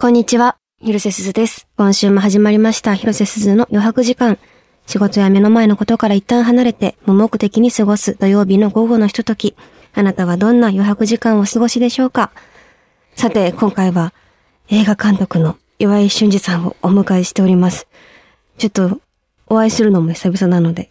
[0.00, 1.68] こんにちは、広瀬すずです。
[1.76, 4.38] 今週も始まりました、広瀬すずの余白時間。
[4.86, 9.54] 仕事や目の前のことから一旦離れて、無目的に過ごす土曜日の午後のひととき。
[9.92, 12.30] あなたはどんな余白時間を過ごしでしょうか？
[13.14, 14.14] さて、今回は
[14.70, 17.86] 映画監督の岩井俊二さんをお迎えしております。
[18.56, 19.02] ちょっと、
[19.48, 20.90] お会いするのも久々なので、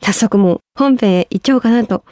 [0.00, 2.02] 早速もう本編へ行っちゃおうかなと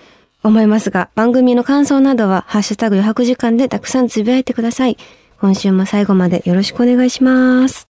[0.43, 4.99] 思いますが、番組の感想などは、ハッシュタグ余白時間でたくさんつぶやいてください。
[5.41, 7.89] 今週も最後までよろしくお願いします。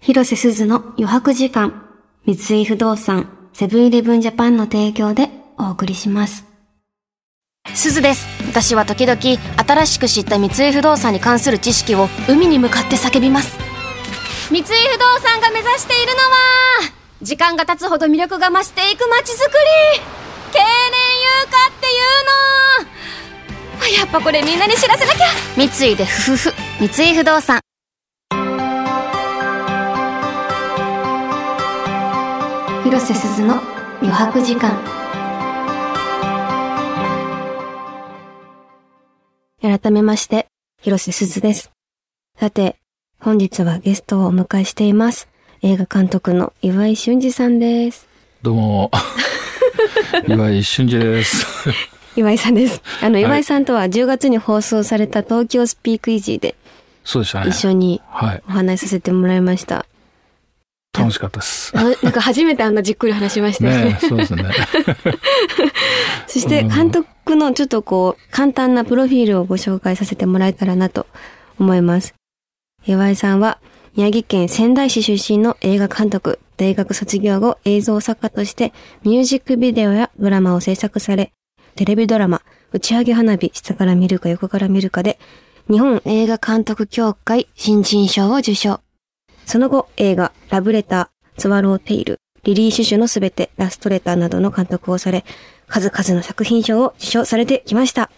[0.00, 1.84] 広瀬すずの余白時間、
[2.26, 6.46] 三井不動産、セブンイレブンジャパンの提供でお送りします。
[7.74, 8.26] すずです。
[8.46, 13.58] 私は時々新しく知った三井不動産に関する知識を海に向かって叫びます。
[14.50, 14.74] 三井不動
[15.20, 20.00] 産が目指しているのは時間が経つほど魅力が増していく街づくり。
[20.52, 20.66] 経年
[21.20, 23.04] 優化っていうの。
[23.82, 25.26] あやっぱこれみんなに知らせなきゃ。
[25.56, 27.60] 三井でふふふ三井不動産
[32.82, 33.62] 広瀬すずの
[34.02, 34.76] 余白時間。
[39.62, 40.48] 改めまして、
[40.82, 41.70] 広瀬すずです。
[42.38, 42.76] さて、
[43.20, 45.28] 本日はゲストをお迎えしています。
[45.62, 48.08] 映画監督の岩井俊二さんです。
[48.42, 48.90] どうも、
[50.26, 51.46] 岩井俊二です。
[52.16, 52.82] 岩井さんです。
[53.02, 56.54] あの、い岩井さんとは10月に放送された東京スピークイージーで
[57.04, 57.50] そうでしたね。
[57.50, 58.42] 一緒にはい。
[58.48, 59.86] お話しさせてもらいました。
[60.96, 61.72] 楽しかったです。
[61.76, 63.84] あなんか初めてあんなじっくり話しましたよね。
[63.92, 64.44] ねそうですね。
[66.28, 71.06] そして監督のちょっとこう、簡単なプロフィールをご紹介させてもらえたらなと
[71.58, 72.14] 思います。
[72.86, 73.58] 岩井さんは、
[73.96, 81.32] 宮城県仙台市出身の映画監督、大学卒業後映像作家としてミュージックビデオやドラマを制作され、
[81.76, 85.18] テレビドラマ、打ち上げ花火、下から見るか横から見るかで、
[85.68, 88.80] 日本映画監督協会新人賞を受賞。
[89.44, 95.24] その後、映画、ラブレター、スワローテイル、リリー・シュシュのすべて、ラストレターなどの監督をされ、
[95.66, 98.10] 数々の作品賞を受賞されてきました。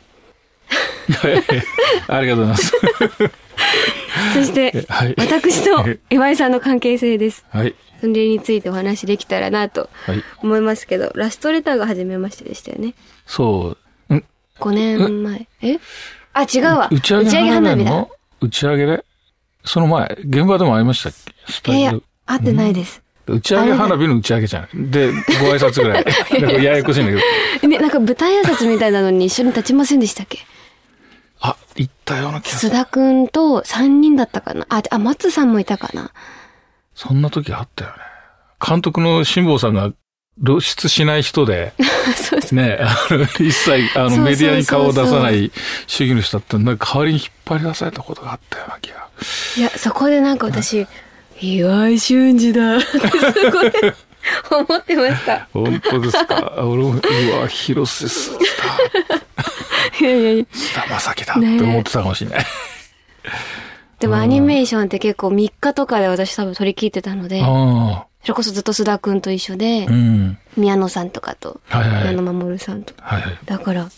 [2.09, 2.73] ありがとうございます。
[4.35, 5.15] そして、はい。
[5.19, 7.45] 私と岩井さんの関係性です。
[7.51, 7.75] はい。
[8.01, 10.23] それについてお話できたらなとはい。
[10.43, 12.95] 思いますけど、ラストレターが初めましてでしたよね。
[13.27, 13.77] そ
[14.11, 14.15] う。
[14.15, 14.25] ん
[14.59, 15.47] ？5年前。
[15.63, 15.79] え？
[16.33, 16.89] あ、違うわ。
[16.93, 17.91] 打ち上げ花火だ。
[17.91, 18.11] の
[18.41, 19.05] 打ち上げで？
[19.65, 21.53] その前、現場でも会いましたっけ？
[21.53, 21.95] スタいや
[22.27, 23.03] 会ってないです。
[23.27, 24.91] 打ち上げ花火の打ち上げじゃない。
[24.91, 26.05] で、ご挨拶ぐらい。
[26.05, 27.19] なんかややこしいんだけ
[27.63, 27.69] ど。
[27.69, 30.39] ね、なんか舞台挨拶みたいなのに一緒に立ちませんでしたっけ？
[30.41, 30.43] あ、
[31.77, 32.73] 行ったような気がする。
[32.73, 34.67] 須田くんと3人だったかな？
[34.69, 36.11] あ、あ、松さんもいたかな？
[36.95, 37.97] そんな時あったよね。
[38.67, 39.93] 監督の辛坊さんが
[40.45, 41.75] 露出しない人で、
[42.17, 42.59] そうそう。
[42.59, 45.51] ね、あの、一切、あの、そうそうそうそうメディアに顔を出さない
[45.87, 49.09] 主義の人だったなんか代わりに引っ張り出されたことがあったような気が。
[49.57, 50.87] いや、そこでなんか私、
[51.41, 53.73] 岩井俊二だってすごい
[54.51, 55.49] 思ってました。
[55.53, 56.55] 本当ですか？
[56.59, 59.21] 俺も、うわ、広瀬すずだ。
[60.01, 60.45] いやいやいや。
[60.53, 62.45] 菅田将暉だって思ってたかもしれない。
[64.01, 70.39] でもアニメーションって結構3日とかで私多分撮り切ってたので、あそれこそずっと須田くんと一緒であ、う、ん。
[70.57, 72.03] 宮野さんとかと、はいはい。
[72.03, 72.93] 宮野守さんと。
[72.99, 73.39] はいはい。
[73.45, 73.89] だから、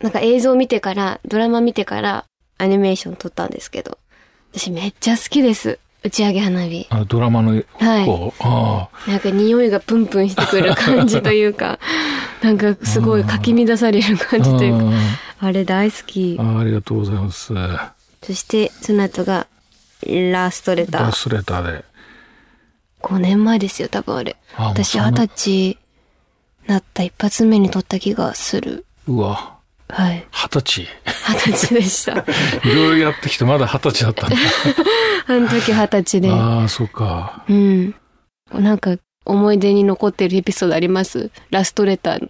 [0.00, 2.24] なんか映像見てから、ドラマ見てから、
[2.56, 3.98] アニメーション撮ったんですけど、
[4.52, 5.78] 私めっちゃ好きです。
[6.04, 6.86] 打ち上げ花火。
[6.90, 11.78] あの、ドラマのはいなんか匂いがプンプンしてくる感じというか、
[12.42, 14.24] なんかすごいかき乱されるあ。
[14.24, 14.84] 感じというか、
[15.44, 16.36] ああれ大好き。
[16.40, 17.52] あありがとうございます。
[18.22, 19.46] そして、その後が、
[20.06, 21.02] ラストレター。
[21.02, 21.84] ラストレターで。
[23.02, 24.36] 5年前ですよ、多分あれ。
[24.56, 25.78] 私、二十歳
[26.66, 28.86] なった一発目に撮った気がする。
[29.06, 30.26] うわ、はい。
[30.30, 30.88] 二十歳？
[31.28, 32.12] 二十歳でした。
[32.68, 34.36] いろいろやってきてまだ二十歳だったんだ。
[35.28, 36.30] あの時二十歳で。
[36.30, 37.44] ああ、そうか。
[37.48, 37.94] うん。
[38.52, 41.30] なんか、思い出に残ってるエピソードあります？
[41.50, 42.28] ラストレターの。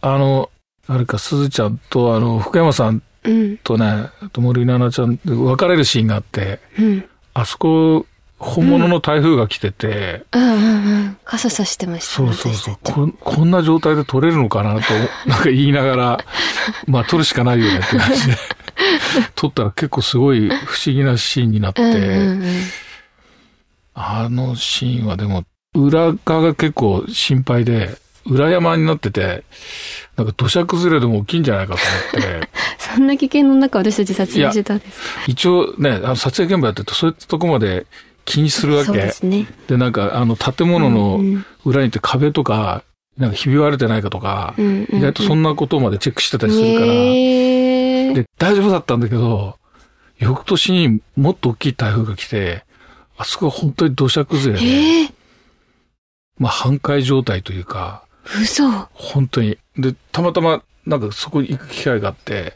[0.00, 0.50] あの、
[0.88, 3.58] あれか、すずちゃんと、あの、福山さんうん。
[3.58, 7.04] とね、あと森七菜ちゃんで別れるシーンがあって、うん。
[7.34, 8.06] あそこ、
[8.38, 11.16] 本物の台風が来てて、うんうんうん。
[11.24, 12.32] 傘さしてましたそうね。
[12.32, 14.94] そうそうこん、こんな状態で撮れるのかなと、
[15.28, 16.24] なんか言いながら、
[16.86, 18.36] まあ撮るしかないよねって感じで、
[19.34, 20.52] 撮ったら結構すごい不
[20.86, 22.62] 思議なシーンになって、うんうんうん。
[23.94, 25.44] あのシーンはでも、
[25.74, 29.44] 裏側が結構心配で、裏山になってて、
[30.16, 31.80] なんか土砂崩れでも起きんじゃないかと
[32.18, 32.48] 思って、
[32.78, 35.00] そんな危険の中私たち撮影してたんです。
[35.26, 37.86] 一応ね、あの撮影現場やってるとそういったとこまで
[38.24, 39.02] 気にするわそうけ。
[39.02, 39.46] ですね。
[39.68, 42.82] で、なんか、あの、建物うんのうん裏にって壁とか、
[43.16, 49.56] なんかひび割れてないかとか、うんうんうん意外とそんなことまでチェックしてたりするから、へーで、大丈夫だったんだけど、
[50.18, 52.64] 翌年にもっと大きい台風が来て、
[53.16, 55.10] あそこは本当に土砂崩れで、ええ
[56.38, 58.04] まあ半壊状態というか、
[58.40, 58.68] 嘘。
[58.92, 59.58] 本当に。
[59.76, 62.54] で、たまたまなんかそこに行く機会があって、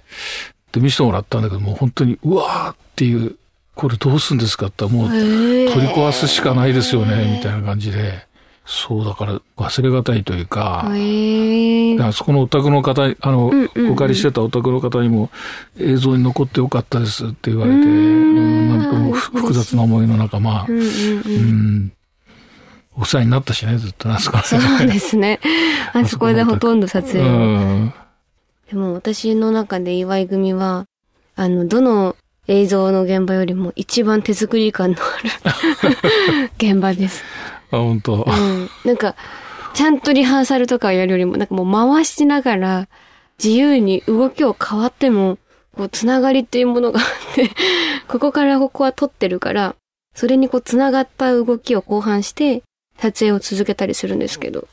[0.73, 3.37] で、見せてもらったんだけど、もう本当に、うわーっていう、
[3.75, 8.27] これどうすんですかってもうええ取り壊すしかないですよね、みたいな感じで。
[8.65, 15.31] そうだから忘れがたいというか、ええあそこのお宅の方に、あの、うんうんうんお借りしてたお宅の方にも
[15.79, 20.87] 映像に残ってよかったですって言われて、うーんうんなんとも嬉しい複雑な思いの中、まあう、んうんう。
[20.87, 21.93] うんん、
[22.97, 25.41] お世話になったしね、ずっとなんすかそうですね。
[25.95, 27.29] あそこでほとんど撮影うを。
[27.29, 27.95] ん。
[28.71, 30.85] でも私の中で岩井組は、
[31.37, 32.17] あの、どの
[32.49, 37.23] 映像の現場よりも一番手作り感のある 現場です。
[37.71, 38.69] あ、本当うん。
[38.85, 39.15] なんか、
[39.75, 42.89] ちゃんとリハーサルとかやるよりも、なんかもう回しながら、
[43.43, 45.39] 自由に動きを変わっても、
[45.77, 47.51] こう、つながりっていうものがあって、
[48.07, 49.75] ここからここは撮ってるから、
[50.15, 52.63] それにこう、つながった動きを後半して、
[53.03, 54.69] 撮影を続けたりするんですけど、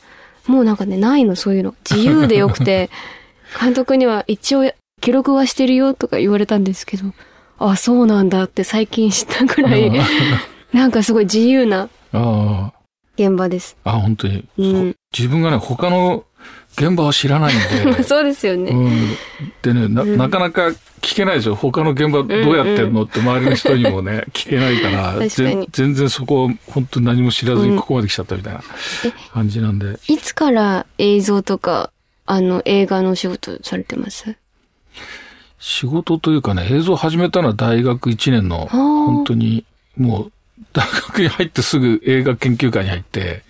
[0.46, 1.74] もうなんかね、ないの、そういうの。
[1.90, 2.92] 自由でよくて、
[3.60, 4.72] 監督には一応
[5.02, 7.12] 記録はしてるよとか言われたんですけど、
[7.58, 9.92] あ、そうなんだって最近知ったくらい、
[10.72, 12.72] なんかすごい自由なあ
[13.18, 13.76] 現場です。
[13.84, 14.96] あ、あ、本当に、うん。
[15.18, 16.24] 自分がね、他の
[16.77, 18.71] 現場は知らないんで、 そうですよね。
[18.71, 19.18] うん。
[19.62, 20.68] でねな、うんなかなか
[21.01, 21.56] 聞けないですよ。
[21.56, 28.62] 他の現場どうやってんのって周りの人にもね、 聞けないから、全然そこ本当に何も知らずうんにここまで来ちゃったみたいな
[29.06, 30.00] え感じなんで。
[30.07, 31.92] いつから映像とか、
[32.25, 34.36] あの、映画のお仕事されてます？
[35.60, 39.66] 仕事というかね、映像始めたのは大学1年の、あ本当に
[39.98, 40.31] もう
[40.74, 43.44] 大学に入ってすぐ映画研究会に入って、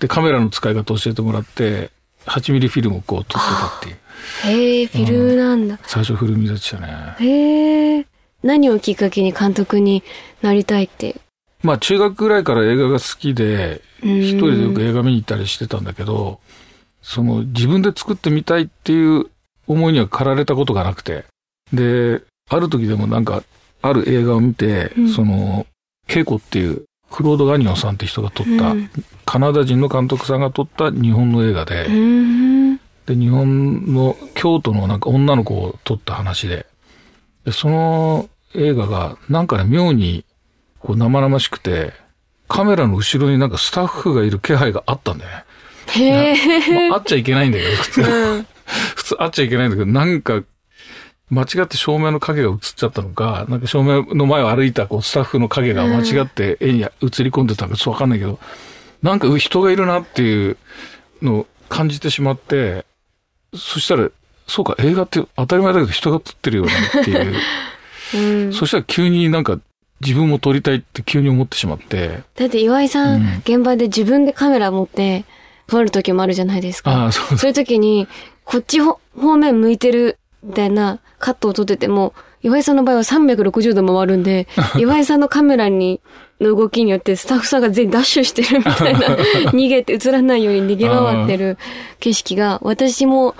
[0.00, 1.90] で、カメラの使い方を教えてもらって、
[2.26, 3.96] 8ミリフィルムをこう撮ってたっていう。
[4.44, 5.78] へえ、フィルムなんだ。
[5.84, 7.16] 最初フルミでしたね。
[7.18, 8.06] へえ。
[8.42, 10.02] 何をきっかけに監督に
[10.40, 11.20] なりたいって？
[11.62, 16.40] まあ中学ぐらいから映画が好きで、うん一人でよく映画見に行ったりしてたんだけど、
[17.02, 19.26] その自分で作ってみたいっていう
[19.68, 21.24] 思いには駆られたことがなくて。
[21.72, 22.20] で、
[22.50, 23.44] ある時でもなんか、
[23.80, 25.66] ある映画を見て、うんその、
[26.06, 28.90] ケイコっていう、クロード・ガニオンさんって人が撮った、うん
[29.32, 32.76] カナダ人の監督さんが撮った日本の映画で、うん。
[33.06, 36.66] で、日本の京都のなんか女の子を撮った話で、
[37.46, 40.26] でその映画がなんかね、妙に
[40.80, 41.94] こう生々しくて、
[42.46, 45.44] カメラの後ろになんかスタッフがいる気配があったんだよね。
[45.86, 46.88] へえ。
[46.90, 48.00] まあ、あっちゃいけないんだけど、普通。
[48.02, 48.46] うん
[48.96, 50.42] 普通あっちゃいけないんだけど、なんか、
[51.30, 58.38] 間違って照明の影が映っちゃったのか、なんか照明の前を歩いたこうスタッフの影が間違って絵に映り込んでたのかちょっとわかんないけど、
[59.02, 60.56] なんかう人がいるなっていう
[61.20, 62.84] のを感じてしまって、
[63.54, 64.08] そしたら、
[64.46, 67.34] そうか、映画って当たり前だけど人が撮ってるよねっていう。
[68.14, 69.58] うんそしたら急になんか
[70.02, 75.24] 自分も撮りたいって急に思ってしまって、だって岩井さん、うん現場で自分でカメラ持って
[75.68, 76.90] 撮る時もあるじゃないですか。
[76.90, 78.06] ああ、そうそういう時に、
[78.44, 82.12] こっちほ方面向いてるみたいなカットを撮ってても、
[82.42, 86.00] 岩井さんの場合は360度回るんで、 岩井さんのカメラに、
[86.42, 89.00] の動きによってスタッフさんが全員ダッシュしてるみたいな、
[89.52, 91.58] 逃げて映らないように逃げ回ってる
[92.00, 93.34] 景色が、私も、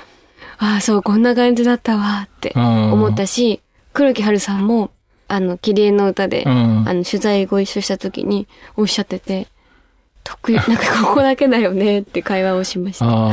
[0.58, 3.60] ああ、そう、こんな感じだったわって思思ったし、
[3.92, 4.90] 黒木春さんも、
[5.28, 6.84] あの、キリエの歌で、うん。
[6.86, 8.46] あの、取材ご一緒した時に
[8.76, 9.48] おっしゃってて、
[10.24, 13.06] 得意、なんかここだけだよねって会話をしました。
[13.06, 13.32] だ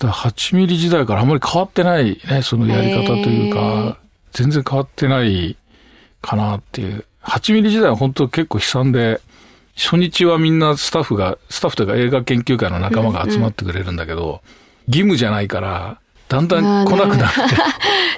[0.00, 3.98] ら8ミリ時代からあんまり変わってないね、そのやり方というか、
[4.32, 5.56] 全然変わってない
[6.20, 7.04] かなっていう。
[7.28, 9.20] 8ミリ時代は本当結構悲惨で、
[9.76, 14.42] 初日はみんなスタッフが、スタッフというか映画研究会の仲間が集まってくれるんだけど、
[14.88, 17.32] 義務じゃないから、だんだん来なくなっ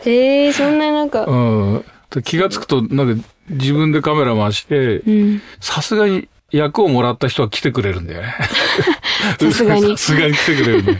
[0.02, 1.84] て、え えー、そんななんか、うん。
[2.10, 5.42] で気がつくと、なんか自分でカメラ回してう、ん。
[5.60, 8.34] さすがに役をもらった人は来てくれるんだよね。
[9.38, 10.98] さすがに さすがに来てくれるんで。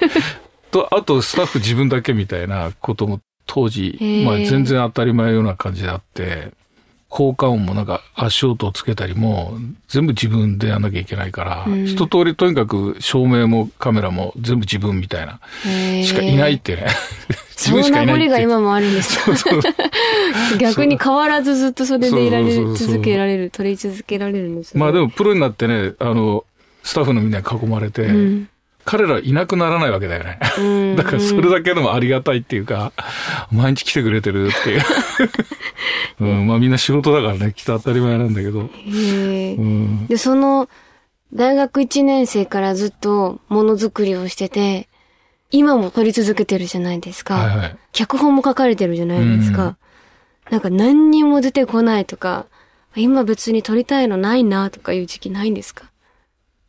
[0.70, 6.52] と、あとスタッフ自分だけみたいなことも当時まあ全然当たり前ような感じであって、
[7.10, 11.84] 効果音もなんか足音をつけたりも全部自分でやんなきゃいけないから、うん。
[11.84, 16.04] 一通りとにかく照明もカメラも全部自分みたいな、えー。
[16.04, 16.86] しかいないってね。
[17.60, 18.48] 自そ分しの名残がかいないっていう。
[18.48, 19.60] 今もあるんですかそう
[20.58, 24.80] 逆に変わらずずっとそれでいられる、そうそうそうそう続けられる、撮り続けられるんですね。
[24.80, 26.44] まあでもプロになってね、あの、
[26.84, 28.48] スタッフのみんなに囲まれて、うん。
[28.84, 30.38] 彼らいなくならないわけだよね。
[30.58, 30.96] うん。
[30.96, 32.92] だからそれだけでもありがたいっていうか、
[33.52, 34.82] 毎日来てくれてるっていう。
[36.20, 38.62] うん、まあみんな仕事だからね、来て当たり前なんだけど。
[38.62, 40.06] へえうん。
[40.06, 40.68] で、その、
[41.32, 44.88] 大学1年生からずっとものづくりをしてて、
[45.52, 47.34] 今も撮り続けてるじゃないですか。
[47.34, 47.76] はいはい。
[47.92, 49.76] 脚本も書かれてるじゃないですか。
[50.50, 52.46] なんか何にも出てこないとか、
[52.96, 55.89] 今別に撮りたいのないなとかいう時期ないんですか？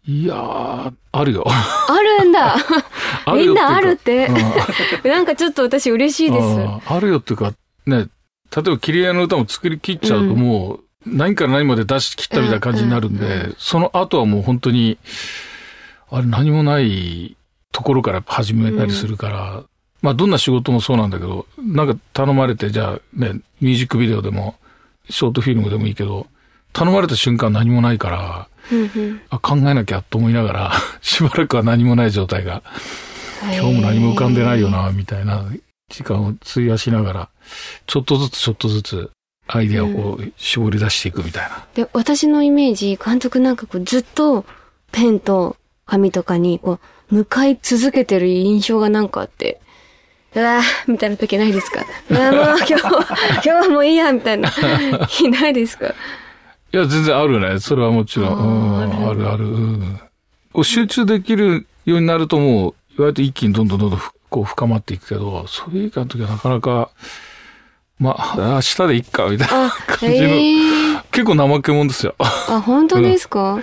[0.08, 1.46] いやー、あるよ。
[1.48, 2.55] あるんだ。
[3.25, 4.27] あるよみんなあるって。
[4.27, 4.36] うん。
[5.12, 6.46] なんかちょっと私嬉しいです。
[6.60, 7.53] ああるよっていうか、
[7.86, 8.08] ね、
[8.55, 13.31] 例えば、切り絵の歌も作り切っちゃうともう、何から何まで出し切ったみたいな感じになるんで、うん。
[13.31, 14.98] うんその後はもう本当に、
[16.10, 17.38] あれ何もない
[17.72, 19.63] ところから始めたりするから、
[20.01, 24.55] まあどんな仕事もそうなんだけど、なんか頼まれて、じゃあね、ミュージックビデオでも、
[25.10, 26.27] ショートフィルムでもいいけど、
[26.74, 29.22] 頼まれた瞬間何もないから、うんうん。
[29.30, 32.63] あ考えなきゃと思いながら、 しばらくは何もない状態が、
[33.44, 35.46] 今日も何も浮かんでないよな、みたいな
[35.90, 37.30] 時間を費やしながら、
[37.88, 39.10] ちょっとずつちょっとずつ
[39.48, 41.66] アイデアをこう絞り出していくみたいな。
[41.74, 44.46] で、私のイメージ、監督なんかこうずっと
[44.92, 46.80] ペンと紙とかにこ
[47.12, 49.60] う向かい続けてる印象がなんかあって、
[50.34, 51.84] うわーみたいな時ないですか？
[52.10, 54.50] うわーもう今日、今日はもういいやみたいな。
[55.10, 55.94] 日 ないですか？
[56.74, 57.60] いや、全然あるね。
[57.60, 58.38] それはもちろん。
[58.38, 59.46] うんあるある。
[59.46, 60.00] うん
[60.63, 66.90] 集中できるようになるともう、意外と一気にどんどんどんどんふこう深まっていくけど、それ以外の時はなかなか、
[68.00, 70.28] まあ、明日でいっか、みたいなあ、感じの。
[70.28, 72.16] えー、結構怠け者ですよ。
[72.18, 73.60] あ、本当ですか、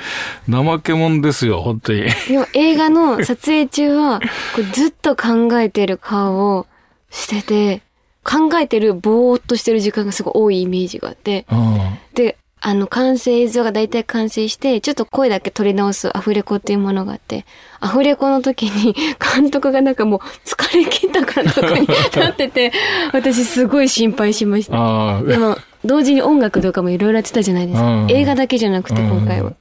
[0.48, 2.02] 怠け者ですよ、本当に。
[2.28, 4.20] でも映画の撮影中は、
[4.54, 6.66] こうずっと考えてる顔を
[7.10, 7.82] してて、
[8.22, 11.98] 考えてるぼーっとしてる時間がすごい多いイメージがあって、うん。
[12.14, 17.44] で、あの、完成映像が大体完成して、ちょっと声だけ取り直すアフレコっていうものがあって、
[17.80, 18.94] アフレコの時に
[19.34, 22.72] 監督がなんかもう疲れ切った監督になってて、
[23.12, 25.22] 私すごい心配しました。
[25.22, 27.86] でも、同時に音楽とかもいろいろやってたじゃないですか。
[27.86, 29.52] うん映画だけじゃなくて今回は。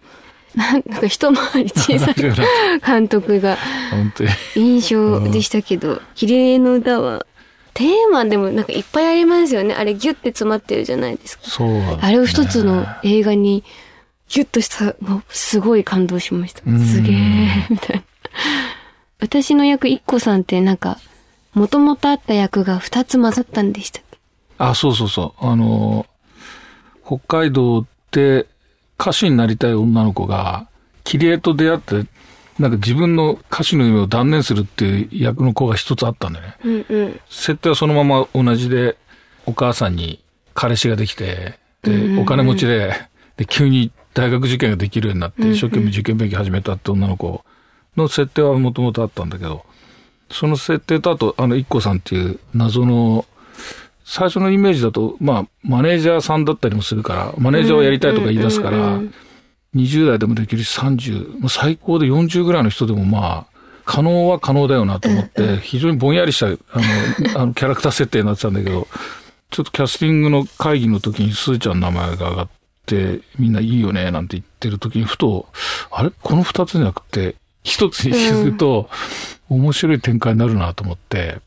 [0.55, 2.15] なんか一回り小さい
[2.83, 3.57] 監督が。
[4.55, 7.25] 印象でしたけど、綺麗の歌は、
[7.77, 9.75] テーマでもなんかいっぱいありますよね。
[9.75, 11.43] あれギュッて詰まってるじゃないですか。
[11.45, 13.63] そうだね、あれを一つの映画に
[14.29, 16.63] ギュッとしたの、すごい感動しました。
[16.65, 18.03] うんすげえ、みたいな。
[19.21, 20.97] 私の役、一個さんってなんか、
[21.53, 24.17] もともとあった役が二つ混ざったんでしたっけ？
[24.57, 25.45] あ、そうそうそう。
[25.45, 26.07] あの、
[27.05, 28.47] 北海道で
[28.99, 30.67] 歌手になりたい女の子が、
[31.03, 32.05] キリエと出会って、
[32.59, 36.55] なんか自分の歌手の夢を断念するっていう役の子が一つあったんだよね。
[36.63, 37.19] うんうん。
[37.29, 38.97] 設定はそのまま同じで、
[39.45, 40.23] お母さんに
[40.53, 42.93] 彼氏ができて、で、うんうんうんお金持ちで、
[43.37, 47.43] で、急に大学受験ができるようになって、一生懸命受験勉強始めたって女の子
[47.95, 49.63] の設定はもともとあったんだけど、
[50.31, 53.25] その設定とあと、あの、一個さんっていう謎の、
[54.03, 59.13] 最初のイメージだと、まあ、マネージャーさんだったりもするから、マネージャーをやりたいとか言い出すから、うんうんうん
[59.77, 66.57] 20代でもできるし、30、もう最高で40ぐらいの人でもまあ、可能は可能だよなと思って、非常にぼんやりした、あの、
[67.41, 68.87] あのキャラクター設定になってたんだけど、
[69.49, 72.49] ちょっとキャスティングの会議の時にスーちゃんの名前が上がっ
[72.85, 75.47] て、みんないいよね、なんて言ってる時に、ふと、
[75.89, 76.11] あれ？
[76.21, 78.89] この二つじゃなくて、一つにすると、
[79.47, 81.39] 面白い展開になるなと思って、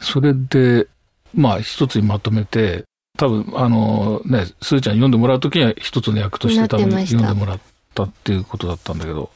[0.00, 0.86] それで、
[1.34, 2.84] まあ一つにまとめて、
[3.16, 7.60] 多分、あのね、スーちゃんに読んでもらうときには一つの役として多分読んでもらっ
[7.94, 9.30] たっていうことだったんだけど、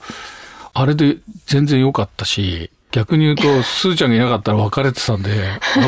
[0.73, 5.31] あれで全然良かったし、逆に言うと、スーちゃんがいなかったら別れてたんで、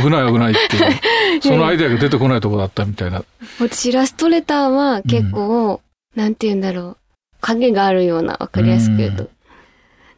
[0.03, 3.23] 危ない危ないっていう、 そのアイデアが出てこないとこだったみたいな。
[3.61, 5.81] 私、ラストレターは結構、
[6.17, 6.97] なんて言うんだろう。
[7.41, 9.23] 影があるような、わかりやすく言うと。
[9.25, 9.31] う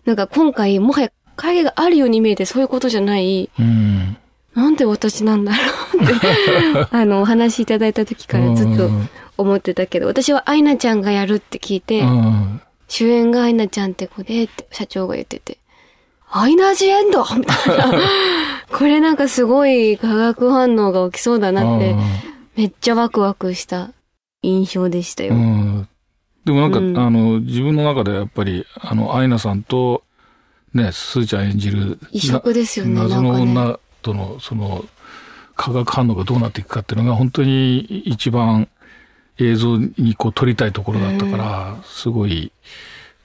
[0.06, 4.16] なんか今回、もはや影があるように見えてそういうことじゃない、うん。
[4.54, 5.58] なんで私なんだろ
[6.00, 15.58] うって、 あの、お話しいただいた時からずっとうん思ってたけど、私はアイナちゃんがやるって聞いて、うん主演がアイナちゃんって子で、って社長が言ってて、
[16.30, 17.22] アイナジエンド？
[17.36, 17.92] みたいな。
[18.72, 21.94] これなんかすごい化学反応が起きそうだなって、
[22.56, 23.90] めっちゃワクワクした
[24.42, 25.34] 印象でしたよ。
[25.34, 25.88] うん。
[26.44, 30.02] でもなんか、うんあの、自分の中でやっぱり、あの、アイナさんと、
[30.72, 33.42] ね、スーちゃん演じる、異色ですよね、謎の。
[33.42, 34.84] 女との、その、
[35.56, 38.68] 化学反応がどうなっていくかっていうのが本当に一番
[39.38, 42.52] 映像にこう撮りたいところだったから、すごい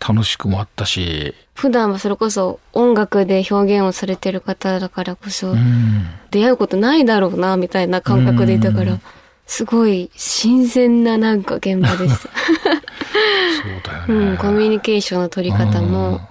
[0.05, 6.05] 楽しくもあったし、普段はそれこそ音楽で表現をされてる方だからこそ、うん。
[6.31, 9.01] 出会うことないだろうな、みたいな感覚でいたからうん、
[9.45, 12.29] すごい新鮮ななんか現場でした。
[12.29, 14.31] そうだよね。
[14.31, 16.21] うん、コミュニケーションの取り方も、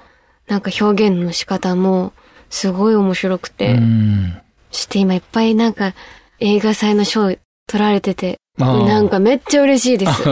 [0.49, 2.13] なんか表現の仕方も、
[2.51, 4.39] すごい面白くうて、ん。
[4.71, 5.95] して今いっぱいなんか
[6.41, 7.39] 映画祭の賞取
[7.75, 10.29] られてて、なんかめっちゃ嬉しいです。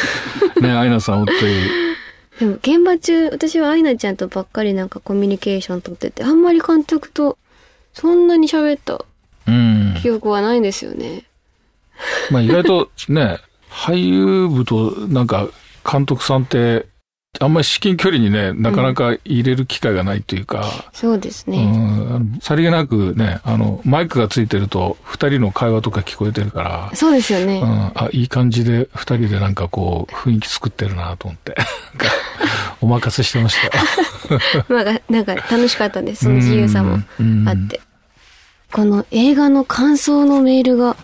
[0.60, 1.88] ね、アイナさん本当に。
[2.40, 7.36] でも現場中、私はアイナちゃんとばっかりなんかコミュニケーション取ってて、あんまり監督と
[7.92, 9.04] そんなに喋った
[9.46, 9.96] うん。
[10.00, 11.24] 記憶はないんですよね。
[12.30, 13.38] まあ意外とね、
[13.70, 15.48] 俳優部となんか
[15.90, 16.86] 監督さんって、
[17.40, 21.64] あんまり至近距離にね、なかなか入れる機会がないというか、そうですうね。
[21.64, 27.60] ん、あのさりげなくね、あの、マイクがついてると、二人の会話とか聞こえてるから、そうですよね。
[27.60, 31.54] うん、あ、いい感じで、二人でなんかこう、雰囲気作ってるなと思って、
[32.80, 33.66] お任せしてました
[34.34, 34.40] よ。
[34.68, 36.24] まあ、なんか楽しかったです。
[36.24, 37.80] その自由さもうんあって。
[38.72, 40.96] この映画の感想のメールが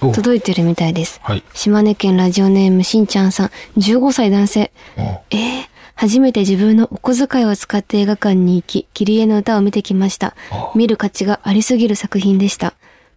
[0.00, 1.20] お届いてるみたいです。
[1.22, 1.44] はい。
[1.54, 4.72] 島根県ラジオネームしんちゃんさん、15歳男性。
[4.96, 5.71] おえー、
[6.02, 10.72] 初めて自分のお小遣いを使って映画館に行き、キリエの歌を見てきましたあ。
[10.74, 12.74] 見る価値がありすぎる作品でした。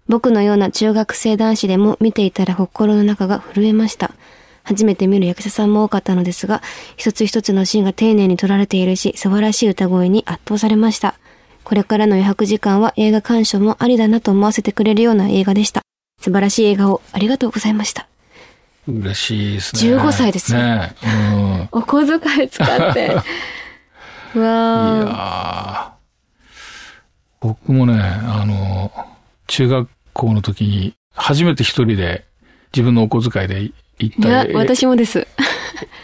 [0.07, 4.11] 僕のような中学生男子でも見ていたら心の中が震えました。
[4.61, 6.61] 初めて見る役者さんも多かったのですが、
[6.95, 11.15] 一つ一つのシーンが丁寧に撮られているし、素晴らしい歌声に圧倒されました。
[11.63, 15.81] これからの余白時間は映画鑑賞もありだなと思わせてくれるような映画でした。
[16.21, 18.07] 素晴らしい映画をありがとうございました。
[18.87, 19.95] 嬉しいですね。
[19.97, 20.95] 15歳ですよね。
[21.03, 21.69] うん。
[21.71, 23.15] お小遣い使って。
[24.35, 25.05] ういわー。
[25.07, 25.95] やー
[27.41, 28.91] 僕もね、あの、
[29.47, 32.25] 中学校の時に、初めて一人で
[32.73, 33.61] 自分のお小遣いで
[33.99, 35.27] 行っいや私もです。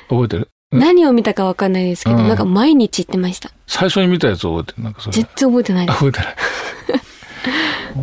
[0.09, 0.47] 覚えてる？
[0.73, 3.51] うん何を見たかわかんないですけど、うんなんか毎日行ってました。
[3.67, 4.83] 最初に見たやつ覚えてる？
[4.85, 5.27] なんかそれ全。
[5.35, 5.95] 然覚えてないです。
[5.95, 6.35] あ覚えてない。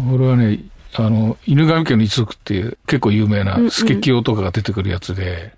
[0.15, 0.59] 俺はね、
[1.05, 3.71] あの、犬神家の一族っていう結構有名なうんうん。
[3.71, 5.53] スケキヨとかが出てくるやつで、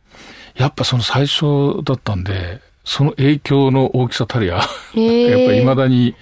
[0.55, 4.61] やっぱその最初だったんで、その影響の大きさたりや、
[4.95, 6.15] へやっぱーり未だに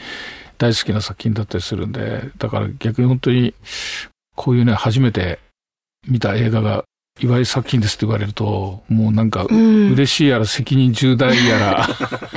[0.59, 3.55] 大好きな作品だったりするんで、だから逆に本当に、
[4.35, 5.41] こういうね、初めて
[6.07, 6.85] 見た映画が
[7.21, 9.93] 岩井作品ですって言われると、もうなんか、うん。
[9.93, 11.89] 嬉しいやら責任重大やら、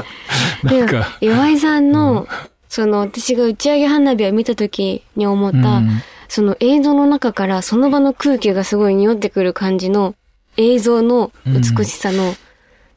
[0.64, 2.28] なんでか、岩井さんの、
[2.70, 10.16] その私が打ち上げ花火を見た時に思った、うんその映像の中からその場の空気がすごい匂ってくる感じの
[10.56, 12.36] 映像の美しさの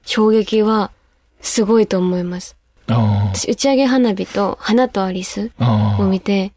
[0.04, 0.92] 衝撃は
[1.40, 2.56] すごいと思います。
[2.86, 5.50] あ私打ち上げ花火と花とアリス
[5.98, 6.52] を見て、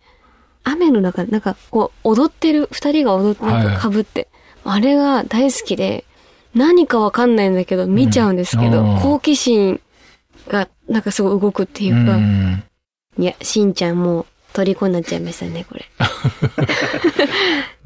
[0.64, 4.28] 雨の中でなんかこう踊ってる、二人が踊ってなんか被って、
[4.64, 6.06] あれが大好きで、
[6.54, 9.82] 何かわかんないんだけど見ちゃうんですけど、うん好奇心
[10.48, 12.64] がなんかすごい動くっていうか、うん。
[13.18, 14.26] いや、しんちゃんもう
[14.64, 15.86] 虜になっちゃいましたね、これ。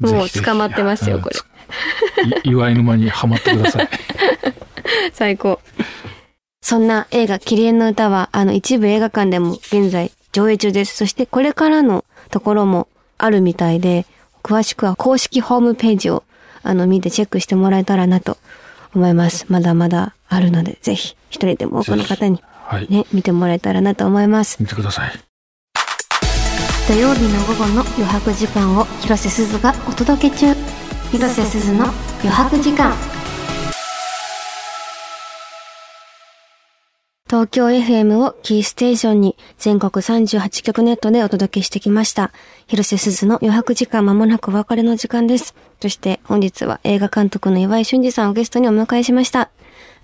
[0.00, 1.36] もう捕まってますよ、これ。
[2.30, 2.40] れ。
[2.44, 3.88] い岩井沼にはまってください。
[5.12, 5.60] 最高。
[6.60, 10.96] そんな映画、キリエの歌は、あの、一部映画館でも現在上映中です。
[10.96, 14.06] そしてこれからのところもあるみたいで、
[14.42, 16.24] 詳しくは公式ホームページを、
[16.62, 18.38] あの、見てチェックしてもらえたらなと
[18.94, 19.46] 思います。
[19.48, 22.86] まだまだあるので、ぜひ、一人でも多くの方にはい。
[22.88, 24.56] ね、見てもらえたらなと思います。
[24.60, 25.31] 見てください。
[26.88, 30.54] 土曜日の午後の余白時間を広瀬すずがお届け中
[31.12, 31.84] 広瀬すずの
[32.22, 32.92] 余白時間
[37.28, 42.30] 東京 FM をキーステーションに全国38局ネットでお届けしてきました。
[42.66, 45.54] 広瀬すずの余白時間まもなくお別れの時間です。
[45.80, 49.40] そして本日は映画監督の岩井俊二さんをゲストにお迎えしました。
[49.40, 49.50] あ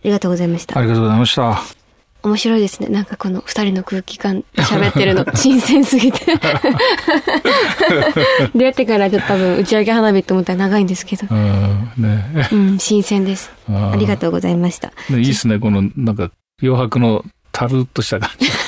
[0.05, 0.81] りがとうございましたあ。
[0.81, 1.78] りがとうございました。
[2.22, 2.88] 面白いですね。
[2.88, 6.20] なんかこの二人の空気感喋ってるの 新鮮すぎて。
[8.54, 11.26] 出会ってからちょっと多分打ち上げ花火って思ったら長いんですけど。
[11.31, 12.48] うん、ね。
[12.52, 13.52] うん、新鮮です。
[13.70, 14.92] あありがとうございました。
[15.11, 18.48] ねいいですね、この、なんか、余白のたるっとした感じ。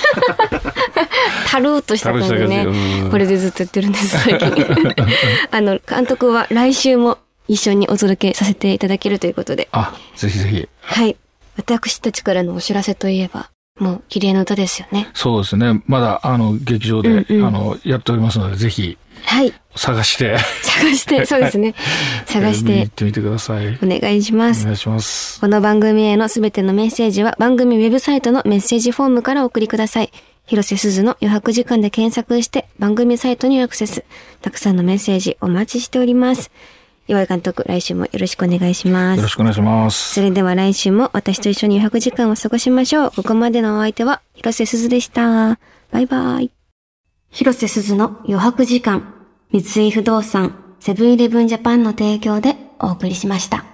[1.50, 2.66] たるーっとした感じでね。
[3.10, 4.50] これでずっと言ってるんです、最近。
[5.50, 9.68] あの、監督は来週も一緒にお届けさせていただけるということで。
[9.72, 10.68] あ、ぜひぜひ。
[10.80, 11.16] はい。
[11.56, 15.08] 私たちからのお知らせといえば、もう綺麗な歌ですよね。
[15.14, 15.82] そうですね。
[15.86, 19.52] まだ、あの、劇場で、うんうんあの、やっておりますので、ぜひ、はい。
[19.76, 21.74] 探して、 探して、そうですね。
[22.26, 23.78] 探し見に行てってみてください。
[23.82, 24.64] お願いしますお。
[24.64, 25.40] 願いします。
[25.40, 30.12] この番組へのすべてのメッセージは番組ウェブサイトのメッセージフォームからお送りください。
[30.46, 34.04] 広瀬すずの余白時間で検索して番組サイトにアクセス。
[34.42, 36.50] たくさんのメッセージお待ちしております。
[37.08, 39.16] 岩井監督、来週もよろしくお願いします。
[39.16, 40.14] よろしくお願いします。
[40.14, 43.10] それでは来週も私と一緒に余白時間を過ごしましょう。
[43.10, 45.58] ここまでのお相手は広瀬すずでした。
[45.90, 46.50] バイバイ。
[47.30, 49.14] 広瀬すずの余白時間。
[49.52, 53.69] 三井不動産、セブンイレブンジャパンの提供でお送りしました。